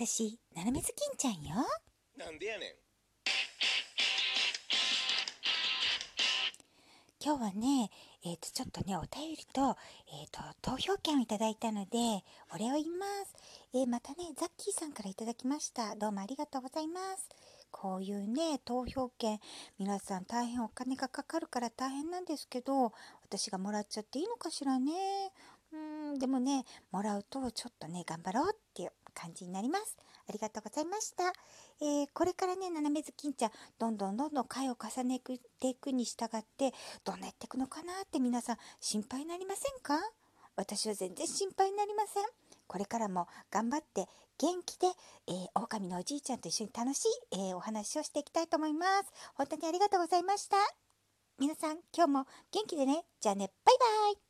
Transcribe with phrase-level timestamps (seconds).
[0.00, 1.56] 私、ななめずきんちゃんよ。
[2.16, 2.70] なんでやねん。
[7.20, 7.90] 今日はね、
[8.24, 9.76] えっ、と、ちょっとね、お便りと、
[10.12, 12.22] えっ、と、投票券をいただいたので、
[12.54, 13.34] お礼を言います。
[13.74, 15.96] えーまたね、ザッキーさんからいただきました。
[15.96, 17.28] どうもありがとうございます。
[17.72, 19.40] こういうね、投票券、
[19.80, 22.92] 皆さん大変お金がかかるから大変なんですけど、
[23.24, 24.92] 私がもらっちゃっていいのかしらね。
[25.72, 29.96] うーん、でもね、もらうとちょっとね、頑張ろうっていう感じになります。
[30.28, 31.32] ありがとうございました。
[31.80, 36.72] えーこれからね、斜めずきんちゃん、どんどんどんどん回を重ねていくに従って、
[37.04, 39.98] どんなやっていくのかなって皆さん心配になりませんか？
[40.56, 42.24] 私は全然心配になりません。
[42.66, 44.06] これからも頑張って
[44.38, 44.88] 元気で、
[45.26, 49.12] えー、狼のおじいちゃんと一緒に楽しい、えーお話をしていきたいと思います。
[49.34, 50.56] 本当にありがとうございました。
[51.38, 53.04] 皆さん、今日も元気でね。
[53.20, 54.27] じゃあね、バイバイ。